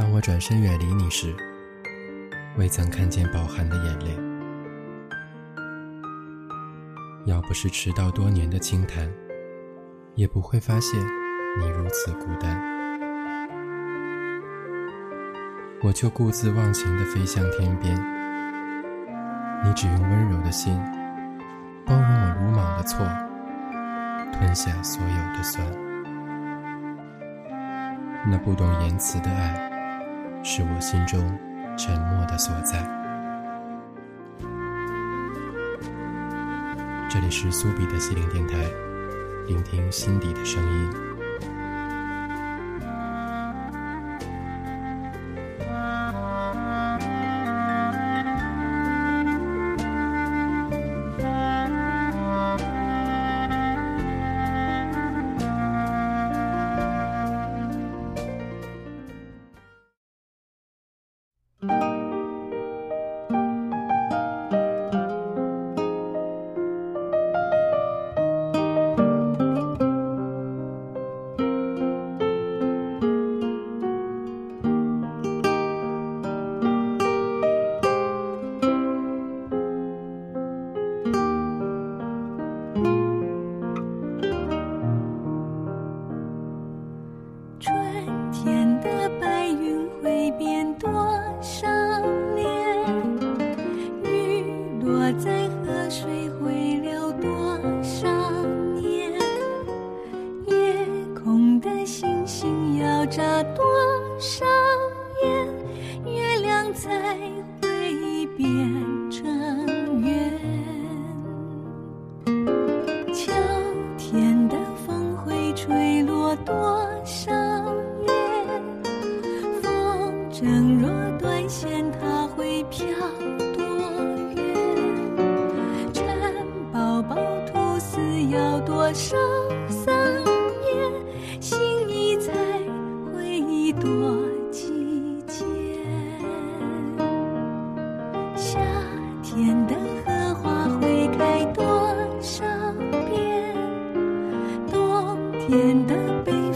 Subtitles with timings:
[0.00, 1.36] 当我转身远离你时，
[2.56, 4.18] 未曾看见饱含的眼泪。
[7.26, 9.06] 要不是迟到多年的轻谈，
[10.14, 10.98] 也不会发现
[11.58, 12.58] 你如此孤单。
[15.82, 17.94] 我就故自忘情地飞向天边，
[19.62, 20.80] 你只用温柔的心
[21.84, 23.06] 包容我鲁莽的错，
[24.32, 25.62] 吞下所有的酸。
[28.30, 29.69] 那不懂言辞的爱，
[30.42, 31.20] 是我心中
[31.76, 32.78] 沉默的所在。
[37.08, 38.56] 这里是苏比的心灵电台，
[39.46, 41.09] 聆听心底的声音。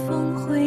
[0.07, 0.64] 风会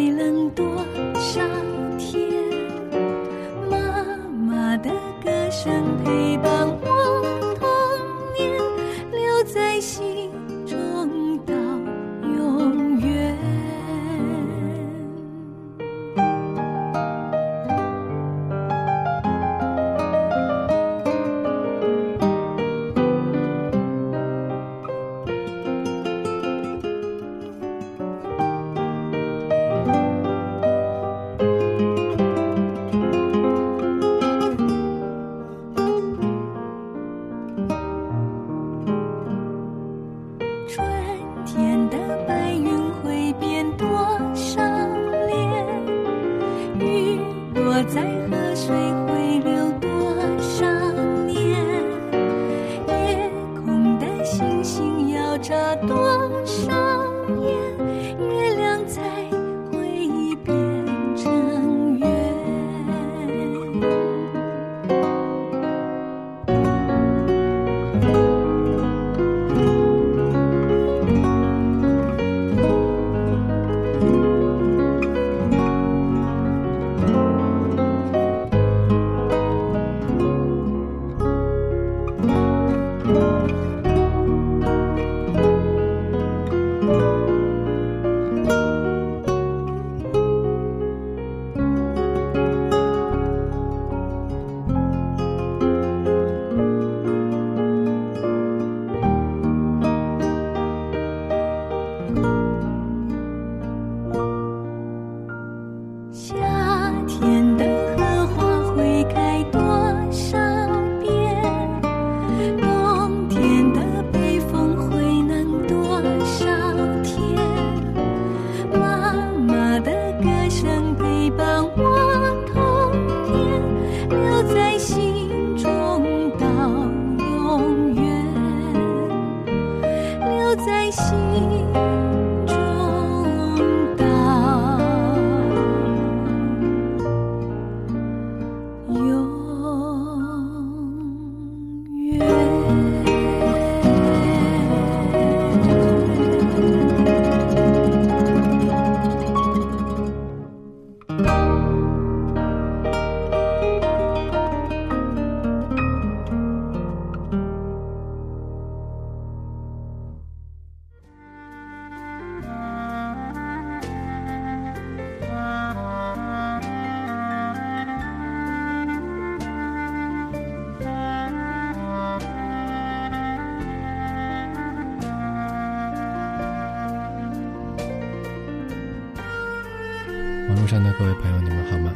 [180.67, 181.93] 上的各位朋友，你们好吗？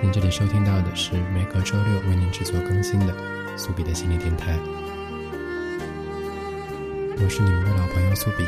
[0.00, 3.14] 您这里收听到的是每个周六为您制作更新的
[3.58, 4.58] 苏比的心理电台。
[7.18, 8.46] 我是你们的老朋友苏比，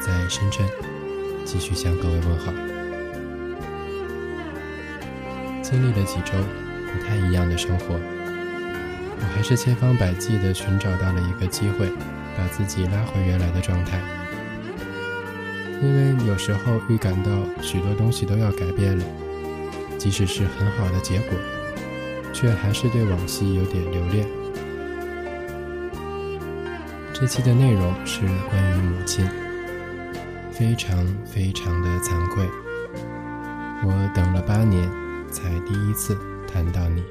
[0.00, 0.68] 在深圳
[1.46, 2.52] 继续向各位问好。
[5.62, 6.32] 经历了几周
[6.92, 11.90] 不太一样的生活，我还是千方百计的寻找到了一个机会，
[12.36, 13.98] 把自己拉回原来的状态。
[15.82, 17.30] 因为有时候预感到
[17.60, 19.04] 许多东西都要改变了，
[19.98, 21.38] 即使是很好的结果，
[22.32, 24.26] 却还是对往昔有点留恋。
[27.12, 28.20] 这期的内容是
[28.50, 29.26] 关于母亲，
[30.50, 32.44] 非常非常的惭愧，
[33.84, 34.90] 我等了八年
[35.30, 37.02] 才第一次谈到你。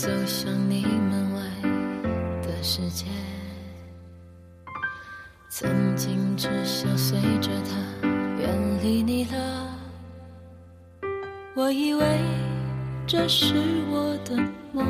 [0.00, 1.42] 走向你门外
[2.40, 3.04] 的世界，
[5.50, 8.08] 曾经只想随着他
[8.38, 8.48] 远
[8.82, 9.68] 离你了，
[11.54, 12.02] 我以为
[13.06, 13.54] 这是
[13.90, 14.42] 我的
[14.72, 14.86] 梦。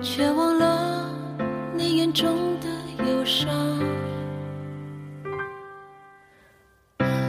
[0.00, 1.10] 却忘了
[1.76, 3.78] 你眼中的忧伤，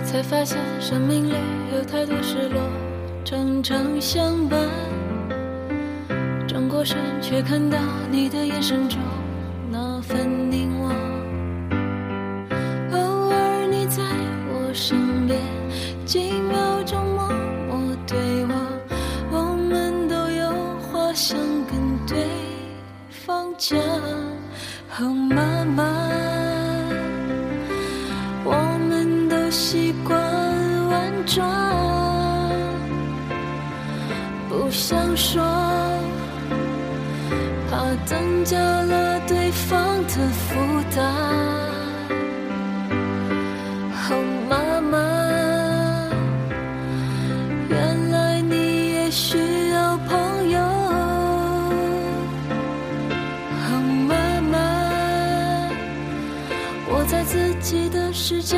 [0.06, 1.34] 才发现生命里
[1.76, 2.62] 有太多失落，
[3.26, 4.77] 常常相伴。
[7.22, 7.78] 却看到
[8.10, 9.00] 你的眼神中
[9.70, 10.94] 那份凝望。
[12.92, 14.04] 偶尔你在
[14.50, 15.38] 我身边。
[16.06, 17.28] 几秒钟默
[17.68, 18.56] 默对望，
[19.30, 20.50] 我们都有
[20.80, 22.16] 话想跟对
[23.10, 23.78] 方讲。
[24.88, 25.84] 和，妈妈，
[28.46, 30.18] 我们都习惯
[30.88, 31.46] 婉转，
[34.48, 35.44] 不想说，
[38.06, 40.56] 增加了对方的负
[40.96, 41.04] 担。
[44.10, 44.12] 哦，
[44.50, 44.98] 妈妈，
[47.70, 49.38] 原来你也需
[49.70, 50.60] 要朋友。
[53.64, 53.70] 哦，
[54.08, 54.12] 妈
[54.42, 54.56] 妈，
[56.90, 58.57] 我在自己的世界。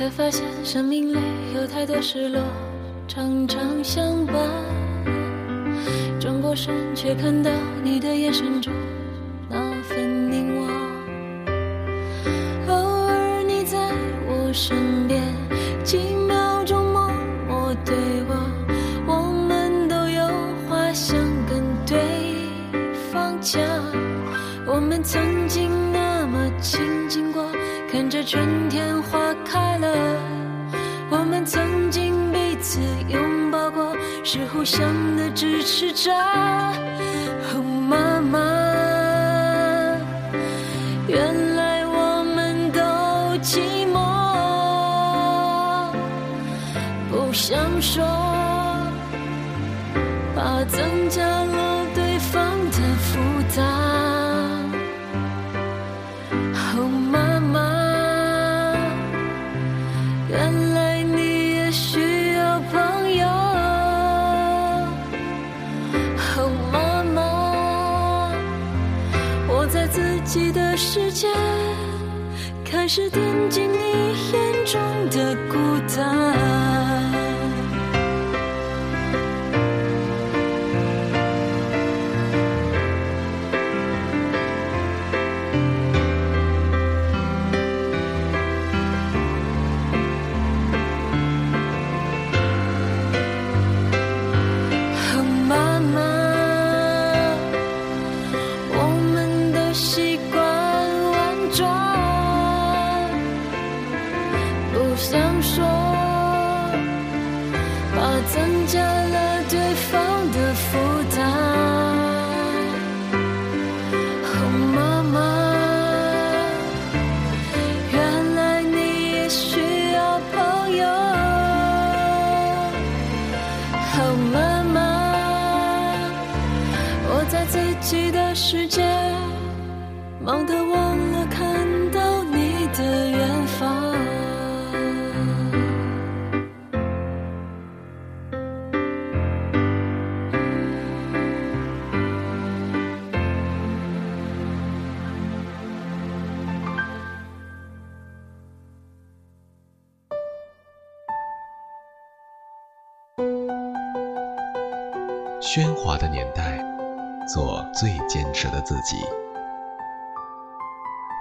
[0.00, 1.18] 才发现生命里
[1.54, 2.42] 有太多失落，
[3.06, 4.34] 常常相伴。
[6.18, 7.50] 转过身，却看到
[7.84, 8.72] 你的眼神中
[9.46, 10.68] 那份凝望。
[12.68, 12.74] 偶
[13.08, 13.76] 尔你在
[14.26, 14.50] 我。
[14.54, 15.22] 身边
[15.84, 17.08] 几秒钟默
[17.46, 17.94] 默对
[18.28, 18.50] 望，
[19.06, 20.26] 我们都有
[20.66, 21.16] 话想
[21.46, 21.98] 跟对
[23.12, 23.60] 方讲。
[24.66, 27.44] 我们曾经那么亲近过，
[27.92, 28.99] 看着春天
[34.32, 36.72] 之后想的只是渣
[37.42, 38.38] 和妈妈。
[41.08, 42.80] 原来我们都
[43.42, 43.58] 寂
[43.92, 43.98] 寞
[47.10, 48.04] 不想说
[50.36, 51.59] 把增加了
[72.92, 73.76] 是惦记你
[74.32, 74.80] 眼中
[75.10, 76.99] 的孤单。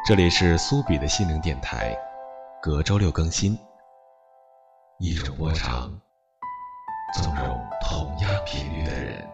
[0.09, 1.95] 这里是苏比的心灵电台，
[2.59, 3.55] 隔周六更新。
[4.97, 5.87] 一种波长，
[7.13, 9.29] 纵容同样频率的人。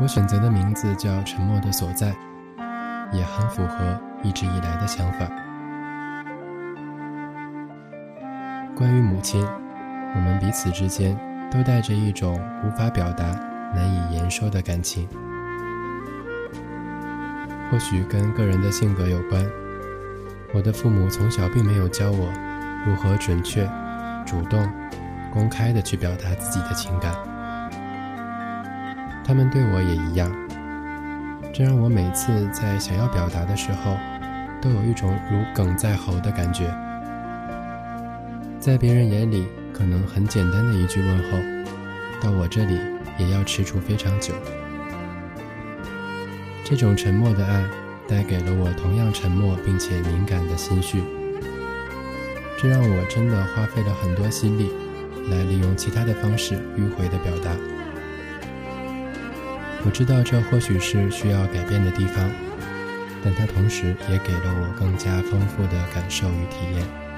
[0.00, 2.08] 我选择的名字叫《沉默的所在》，
[3.12, 5.28] 也很符合一直以来的想法。
[8.74, 9.46] 关于母亲，
[10.14, 11.14] 我们彼此之间
[11.50, 13.26] 都带着一种无法表达、
[13.74, 15.06] 难以言说的感情。
[17.70, 19.46] 或许跟个人的性格有关。
[20.52, 22.32] 我的父母从小并没有教我
[22.84, 23.70] 如何准确、
[24.26, 24.66] 主动、
[25.30, 27.29] 公开地去表达自己的情感。
[29.30, 30.28] 他们对我也一样，
[31.54, 33.96] 这让我每次在想要表达的时候，
[34.60, 36.66] 都有一种如鲠在喉的感觉。
[38.58, 41.38] 在别人眼里可能很简单的一句问候，
[42.20, 42.80] 到我这里
[43.18, 44.34] 也要踟蹰非常久。
[46.64, 47.62] 这种沉默的爱，
[48.08, 51.04] 带给了我同样沉默并且敏感的心绪，
[52.58, 54.72] 这让我真的花费了很多心力，
[55.30, 57.52] 来利用其他的方式迂回的表达。
[59.82, 62.30] 我知道这或许是需要改变的地方，
[63.24, 67.09] 但它同时也给了我更加丰富的感受与体验。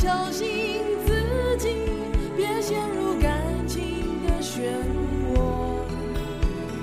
[0.00, 0.46] 小心
[1.06, 1.12] 自
[1.58, 1.68] 己，
[2.34, 3.76] 别陷入感情
[4.26, 4.62] 的漩
[5.34, 5.82] 涡，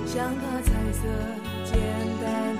[0.05, 1.01] 像那彩色
[1.65, 1.81] 简
[2.21, 2.55] 单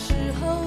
[0.00, 0.59] 时候，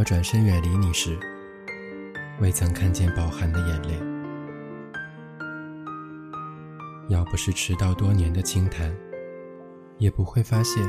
[0.00, 1.14] 我转身远离你时，
[2.40, 4.00] 未曾看见饱含的眼泪。
[7.08, 8.90] 要不是迟到多年的轻谈，
[9.98, 10.82] 也不会发现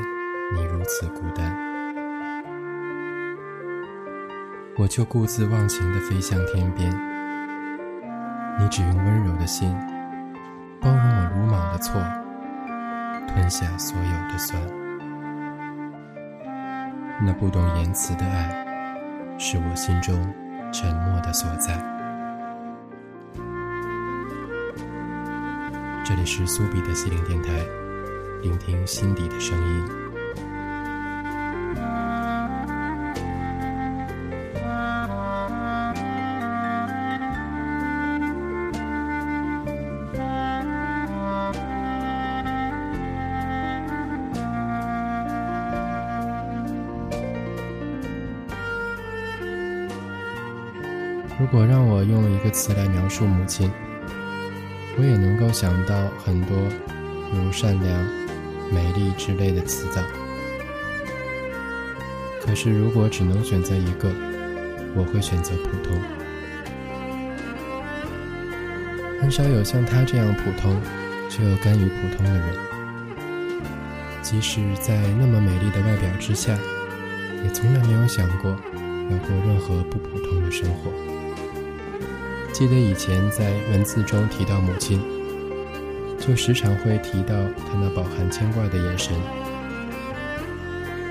[0.54, 1.54] 你如此孤单。
[4.78, 6.90] 我就故自忘情地飞向天边，
[8.58, 9.76] 你只用温柔的心
[10.80, 12.00] 包容我鲁莽的错，
[13.28, 14.58] 吞下所有的酸。
[17.20, 18.61] 那不懂言辞的爱。
[19.38, 20.14] 是我心中
[20.72, 21.76] 沉默的所在。
[26.04, 27.64] 这里是苏比的心灵电台，
[28.42, 30.01] 聆听心底的声音。
[51.52, 53.70] 如果让我用一个词来描述母亲，
[54.96, 56.56] 我也能够想到很多，
[57.30, 58.04] 如善良、
[58.72, 60.00] 美丽之类的词藻。
[62.40, 64.10] 可是，如果只能选择一个，
[64.96, 65.94] 我会选择普通。
[69.20, 70.74] 很少有像她这样普通
[71.28, 72.56] 却又甘于普通的人，
[74.22, 76.58] 即使在那么美丽的外表之下，
[77.44, 78.52] 也从来没有想过
[79.10, 81.11] 要过任何不普通的生活。
[82.52, 85.02] 记得以前在文字中提到母亲，
[86.20, 89.14] 就时常会提到她那饱含牵挂的眼神。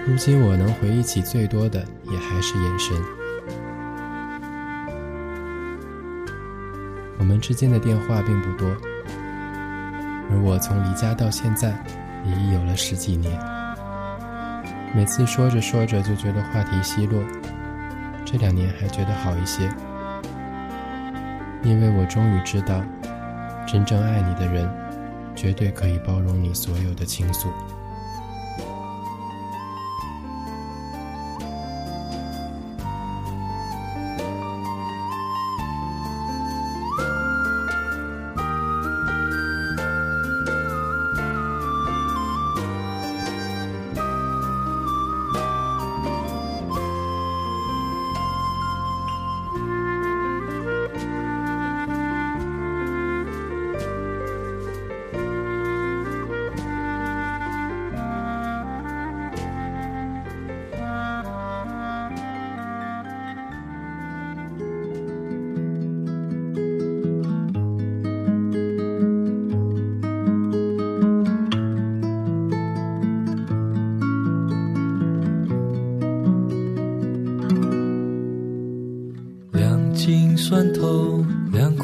[0.07, 2.95] 如今我能回忆起最多的，也还是眼神。
[7.17, 8.69] 我们之间的电话并不多，
[10.29, 11.83] 而我从离家到现在，
[12.23, 13.37] 也已有了十几年。
[14.95, 17.23] 每次说着说着就觉得话题稀落，
[18.23, 19.67] 这两年还觉得好一些。
[21.71, 22.83] 因为我终于知道，
[23.65, 24.69] 真正爱你的人，
[25.33, 27.47] 绝对可以包容你所有的倾诉。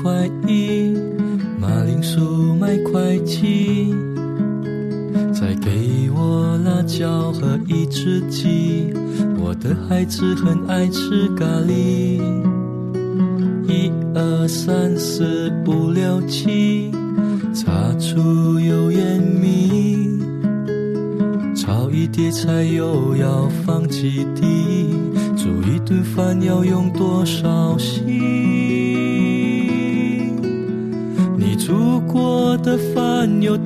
[0.07, 0.95] 怀疑，
[1.59, 3.93] 马铃薯买块七，
[5.33, 8.93] 再给我辣椒和一只鸡。
[9.37, 12.21] 我的孩子很爱吃咖喱。
[13.67, 16.89] 一二三四五六七，
[17.53, 19.67] 擦出油盐米。
[22.29, 24.89] 菜又要放几滴？
[25.35, 27.49] 煮一顿饭要用多少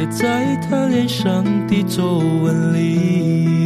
[0.00, 3.59] 写在他脸上的皱纹里。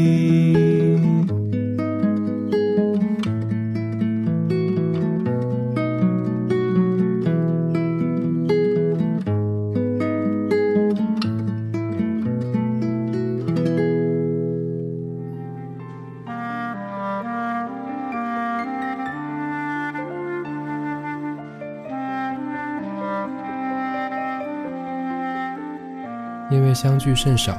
[27.04, 27.54] 聚甚少，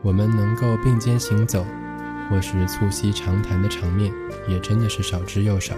[0.00, 1.66] 我们能够并肩行走，
[2.30, 4.10] 或是促膝长谈的场面，
[4.48, 5.74] 也真的是少之又少。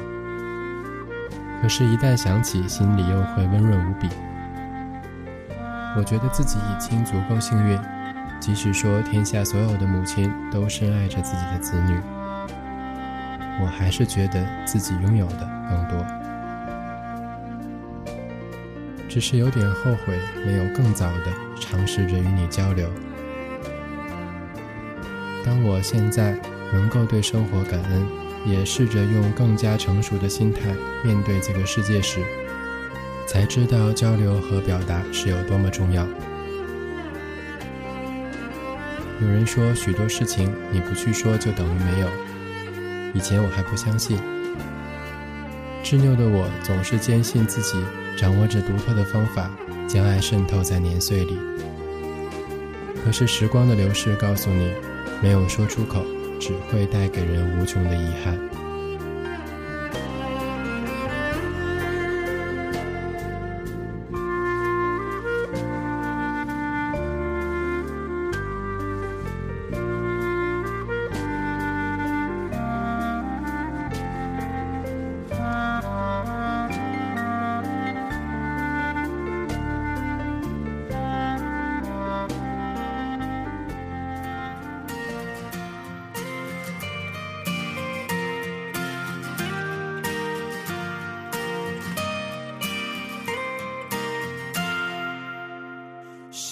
[1.60, 4.08] 可是，一旦想起，心里又会温润无比。
[5.96, 7.76] 我觉得自己已经足够幸运，
[8.38, 11.98] 即使说天下所有的母亲都深爱着自己的子女，
[13.60, 16.23] 我还是觉得自己拥有的更多。
[19.14, 22.90] 只是有点后悔，没有更早的尝试着与你交流。
[25.44, 26.36] 当我现在
[26.72, 28.04] 能够对生活感恩，
[28.44, 30.74] 也试着用更加成熟的心态
[31.04, 32.24] 面对这个世界时，
[33.24, 36.04] 才知道交流和表达是有多么重要。
[39.22, 42.08] 有人说，许多事情你不去说就等于没有。
[43.14, 44.18] 以前我还不相信，
[45.84, 47.78] 执拗的我总是坚信自己。
[48.16, 49.50] 掌握着独特的方法，
[49.88, 51.38] 将爱渗透在年岁里。
[53.04, 54.70] 可是时光的流逝告诉你，
[55.22, 56.02] 没有说出口，
[56.40, 58.53] 只会带给人无穷的遗憾。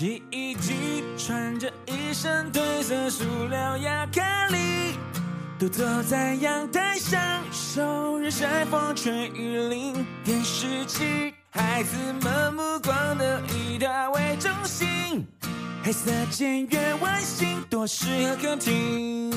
[0.02, 4.98] 洗衣机穿着一身褪色塑料亚克力，
[5.60, 7.20] 独坐在阳台享
[7.52, 10.04] 受日晒风吹雨淋。
[10.24, 15.24] 电视机，孩子们目光都以它为中心，
[15.84, 19.30] 黑色简约外形多适合客厅。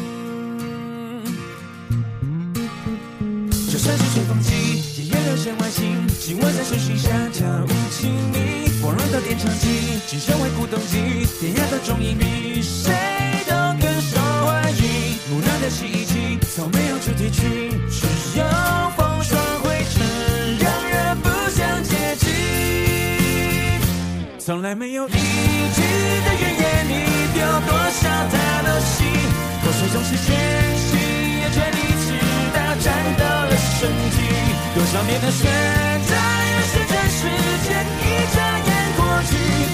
[3.69, 8.65] 就算是吹风机，也有流线外形，紧握在手心下跳舞亲密。
[8.85, 12.93] 火热的点唱机，只身为鼓动机，典雅的中音比谁
[13.49, 15.17] 都更受欢迎。
[15.27, 18.05] 木讷的洗衣机，从没有主题曲，只
[18.37, 18.45] 有
[18.95, 20.05] 风霜灰尘，
[20.59, 22.29] 让人不想接近。
[24.37, 25.17] 从来没有一句
[26.21, 26.93] 的怨言，你
[27.33, 29.09] 丢多少他都信，
[29.65, 30.29] 口水总是全
[30.77, 30.93] 心，
[31.41, 32.13] 也全力直
[32.53, 34.29] 到战斗了身体。
[34.75, 35.49] 多少年的选
[36.05, 36.13] 择，
[36.53, 37.25] 有时真时
[37.65, 38.03] 间一
[38.35, 38.54] 眨
[39.33, 39.64] 眼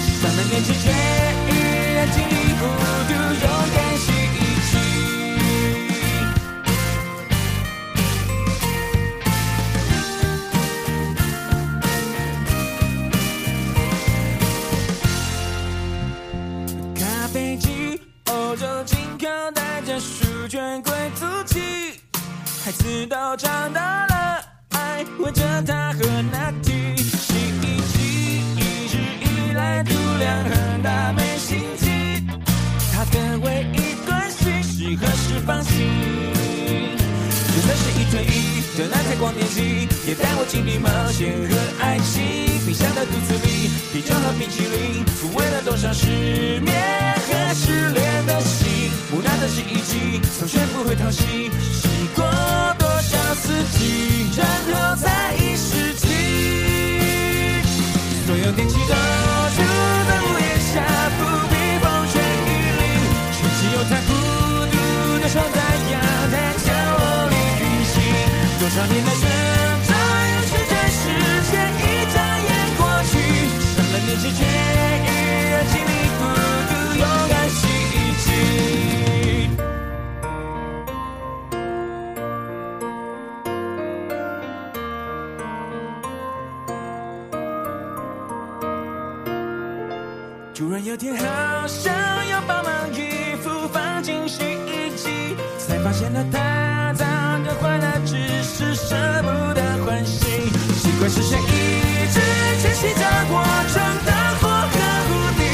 [90.91, 91.23] 有天好
[91.67, 91.93] 想
[92.27, 100.51] 要帮忙衣服放进洗衣机，才发现了它脏的坏了，只是舍不得换新。
[100.83, 102.19] 奇怪是谁一直
[102.59, 103.39] 清洗着我
[103.71, 104.75] 中的火和
[105.07, 105.47] 蝴蝶，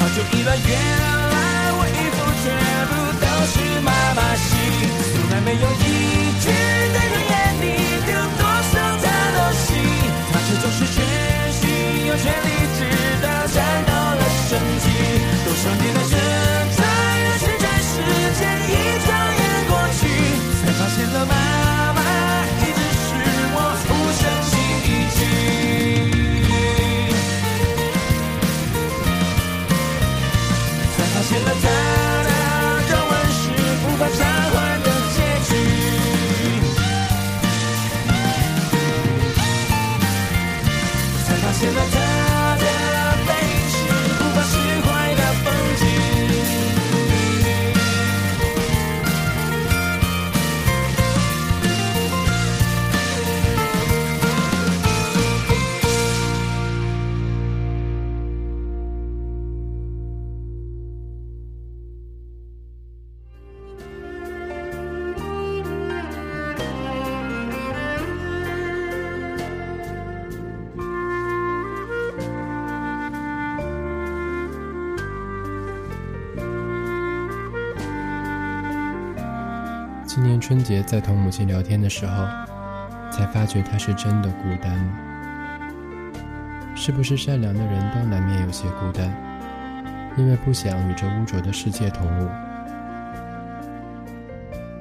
[0.00, 2.50] 好久以来原来我衣服全
[2.90, 3.54] 部都是
[3.86, 4.50] 妈妈洗，
[5.14, 5.70] 从来没有
[80.40, 82.26] 春节在同母亲聊天的时候，
[83.12, 84.72] 才发觉她是真的孤单。
[86.74, 89.12] 是不是善良的人都难免有些孤单？
[90.16, 92.28] 因为不想与这污浊的世界同舞。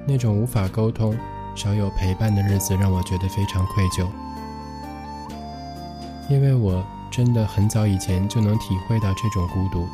[0.07, 1.15] 那种无法沟通、
[1.55, 4.07] 少有陪伴的日子，让我觉得非常愧疚。
[6.29, 9.87] 因为我真的很早以前就能体会到这种孤独，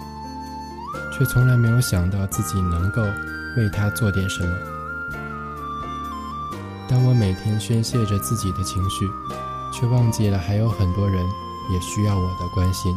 [1.12, 3.02] 却从来没有想到自己能够
[3.58, 4.75] 为他做点什么。
[6.88, 9.06] 当我每天宣泄着自己的情绪，
[9.74, 11.26] 却忘记了还有很多人
[11.72, 12.96] 也需要我的关心。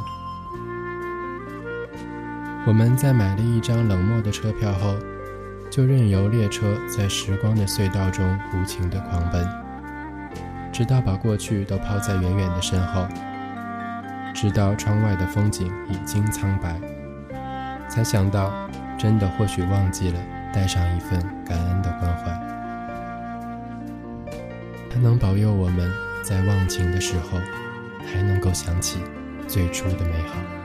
[2.67, 4.95] 我们在买了一张冷漠的车票后，
[5.71, 9.49] 就任由列车在时光的隧道中无情地狂奔，
[10.71, 13.07] 直到把过去都抛在远远的身后，
[14.35, 16.79] 直到窗外的风景已经苍白，
[17.89, 18.53] 才想到，
[18.99, 20.21] 真的或许忘记了
[20.53, 22.38] 带上一份感恩的关怀。
[25.01, 25.91] 能保佑我们
[26.23, 27.39] 在忘情的时候，
[28.13, 28.99] 还能够想起
[29.47, 30.58] 最初的美好。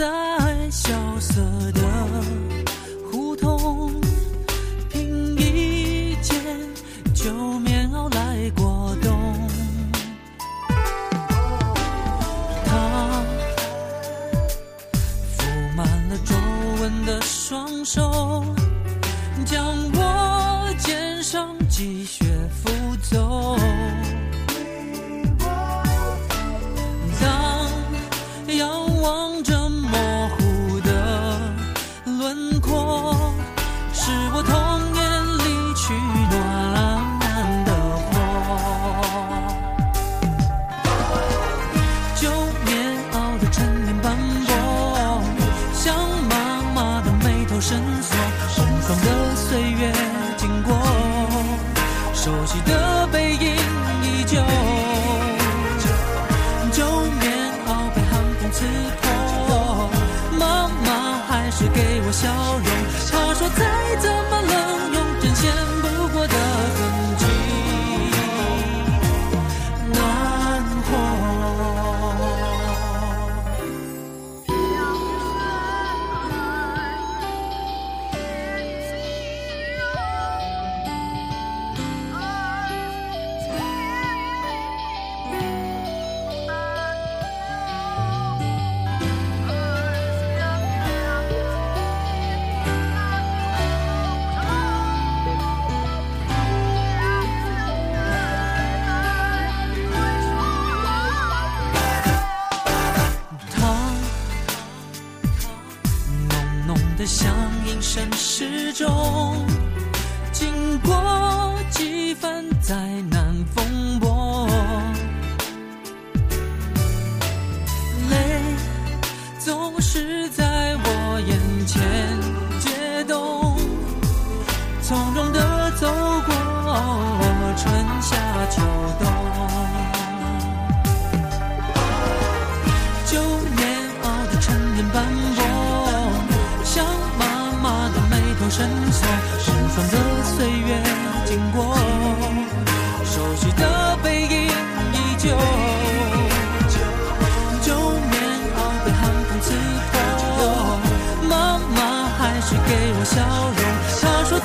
[0.00, 1.42] 在萧瑟
[1.74, 1.82] 的
[3.12, 3.92] 胡同，
[4.88, 6.34] 凭一件
[7.12, 9.48] 旧棉袄来过冬。
[12.64, 13.22] 他
[15.36, 16.34] 覆满了皱
[16.80, 18.42] 纹的双手，
[19.44, 22.19] 将我肩上积雪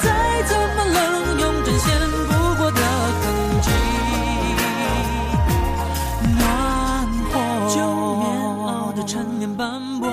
[0.01, 1.85] 再怎么冷，用针线
[2.27, 2.81] 不过的
[3.21, 3.23] 痕
[3.61, 3.69] 迹。
[6.37, 6.41] 暖
[7.31, 7.33] 和。
[7.73, 7.77] 旧
[8.17, 8.23] 棉
[8.65, 10.03] 袄的陈年斑驳，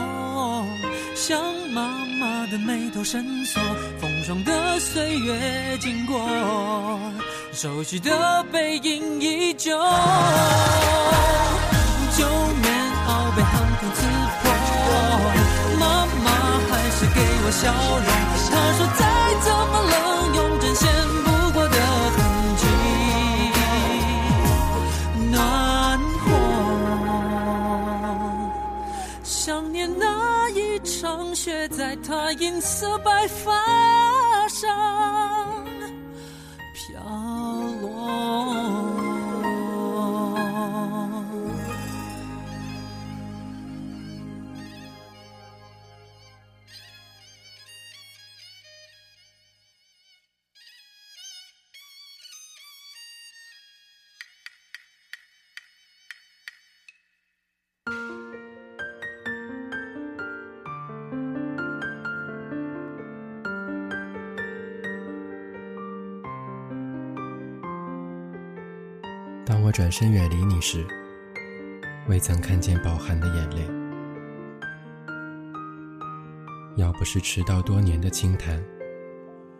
[1.14, 1.40] 像
[1.72, 1.82] 妈
[2.20, 3.60] 妈的眉头深锁。
[4.00, 6.28] 风霜的岁月经过，
[7.52, 9.70] 熟悉的背影依旧。
[12.16, 12.72] 旧棉
[13.06, 14.00] 袄被寒风刺
[14.42, 14.44] 破，
[15.78, 16.30] 妈妈
[16.68, 18.31] 还是给我笑容。
[18.52, 19.02] 她说再
[19.40, 19.94] 怎么冷，
[20.36, 20.84] 用针线
[21.24, 21.76] 不过的
[22.14, 22.18] 痕
[22.60, 22.62] 迹。
[25.30, 26.30] 暖和，
[29.22, 30.04] 想念那
[30.50, 33.50] 一场雪在她银色白发
[34.48, 34.68] 上
[36.74, 37.00] 飘
[37.80, 38.61] 落。
[69.44, 70.86] 当我转身远离你时，
[72.08, 73.68] 未曾看见饱含的眼泪。
[76.76, 78.62] 要不是迟到多年的轻谈，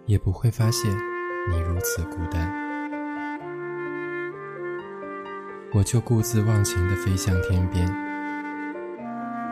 [0.07, 0.91] 也不会发现
[1.51, 2.51] 你如此孤单。
[5.75, 7.87] 我就故自忘情地飞向天边，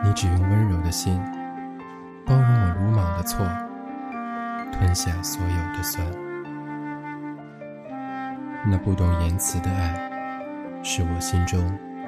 [0.03, 1.19] 你只用温柔的心
[2.25, 3.45] 包容我鲁莽的错，
[4.71, 6.05] 吞下所有的酸。
[8.69, 10.10] 那不懂言辞的爱。
[10.83, 11.59] 是我心中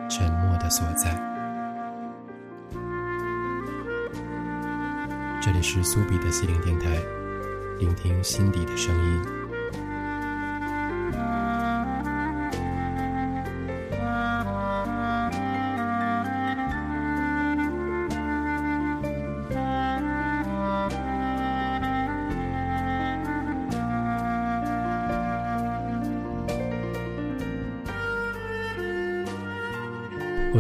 [0.10, 1.12] 沉默的所在。
[5.42, 6.90] 这里是苏比的心灵电台，
[7.80, 9.43] 聆听心底的声音。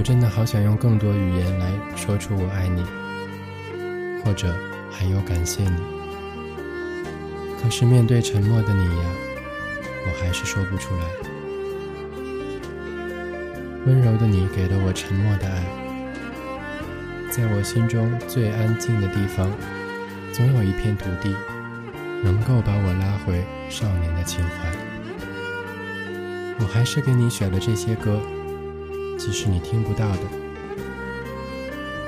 [0.04, 2.84] 真的好想用更多语言来说出我爱你，
[4.22, 4.54] 或者
[4.92, 5.78] 还有感谢你。
[7.62, 9.06] 可是面对沉默的你呀，
[10.06, 11.06] 我还是说不出来。
[13.86, 15.64] 温柔的你给了我沉默的爱，
[17.32, 19.50] 在我心中最安静的地方，
[20.34, 21.34] 总有一片土地，
[22.22, 24.70] 能够把我拉回少年的情怀。
[26.60, 28.20] 我还是给你选了这些歌。
[29.26, 30.20] 即使你听不到的，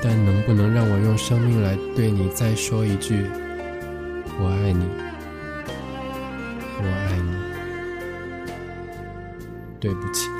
[0.04, 3.26] 但能不能让我用生命来对你再说一句
[4.38, 4.86] “我爱你，
[6.78, 7.32] 我爱你”？
[9.80, 10.35] 对不起。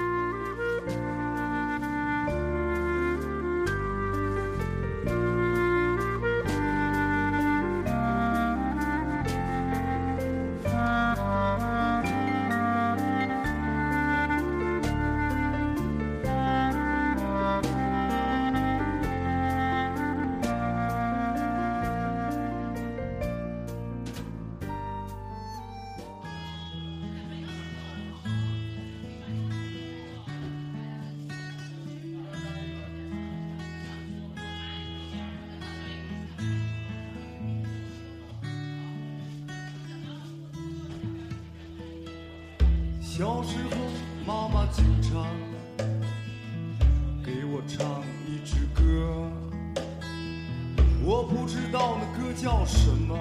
[52.26, 53.16] 歌叫什么，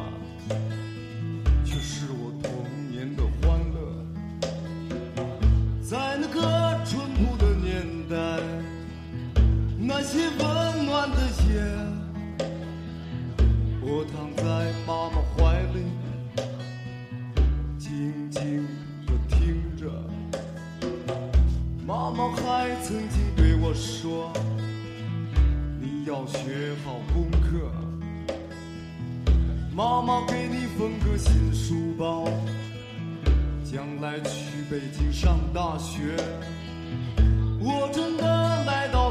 [1.63, 2.51] 却是我童
[2.91, 3.77] 年的欢乐。
[5.83, 6.41] 在那个
[6.87, 8.17] 淳朴的年代，
[9.79, 11.61] 那些温暖的夜，
[13.83, 15.85] 我躺在妈妈怀里，
[17.79, 18.67] 静静
[19.07, 19.93] 地听着。
[21.87, 24.33] 妈妈还曾经对我说
[25.79, 27.71] ：“你要学好功课。”
[29.77, 32.29] 妈妈给你缝个新书包，
[33.65, 36.15] 将来去北京上大学。
[37.59, 39.04] 我真的来到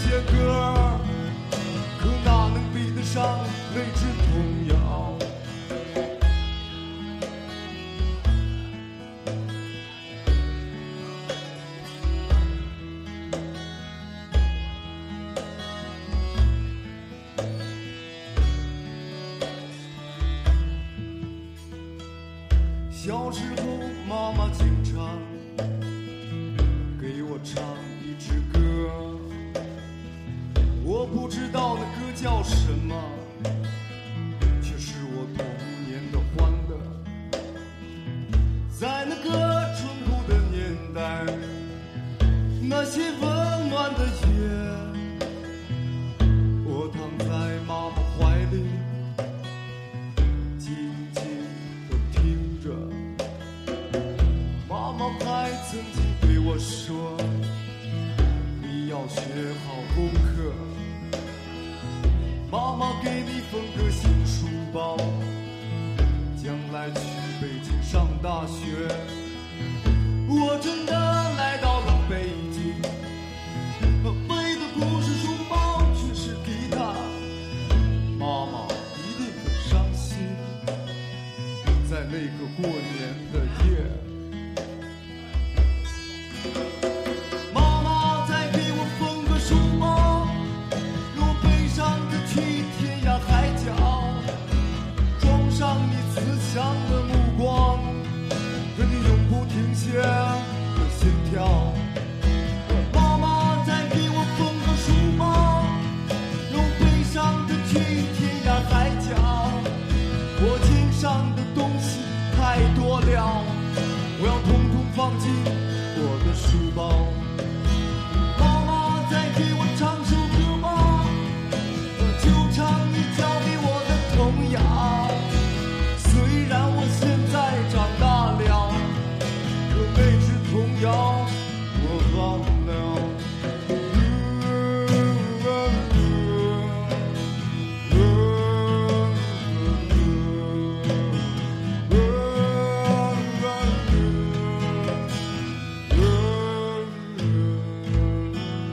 [0.00, 0.98] 些歌，
[2.00, 3.38] 可哪能比得上
[3.74, 4.30] 那只童
[4.68, 4.79] 谣？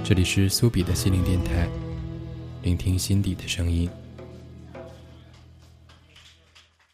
[0.08, 1.68] 这里是苏比的心灵电台，
[2.64, 3.90] 聆听心底的声音。